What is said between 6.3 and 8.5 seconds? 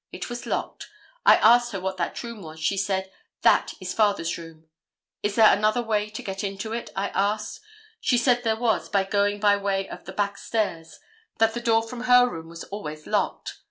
into it?' I asked. She said